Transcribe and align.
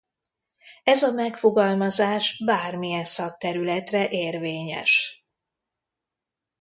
Ez 0.83 1.03
a 1.03 1.11
megfogalmazás 1.11 2.43
bármilyen 2.45 3.05
szakterületre 3.05 4.09
érvényes. 4.09 5.25